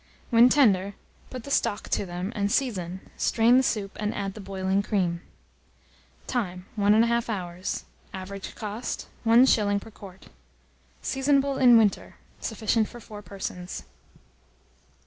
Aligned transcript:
When 0.31 0.49
tender, 0.49 0.95
put 1.29 1.43
the 1.43 1.51
stock 1.51 1.87
to 1.89 2.07
them, 2.07 2.33
and 2.35 2.51
season; 2.51 3.01
strain 3.17 3.57
the 3.57 3.61
soup, 3.61 3.95
and 3.99 4.15
add 4.15 4.33
the 4.33 4.41
boiling 4.41 4.81
cream. 4.81 5.21
Time. 6.25 6.65
1 6.75 6.91
1/2 6.93 7.29
hour. 7.29 7.59
Average 8.11 8.55
cost, 8.55 9.07
1s. 9.27 9.79
per 9.79 9.91
quart. 9.91 10.29
Seasonable 11.03 11.57
in 11.59 11.77
winter. 11.77 12.15
Sufficient 12.39 12.87
for 12.87 12.99
4 12.99 13.21
persons. 13.21 13.83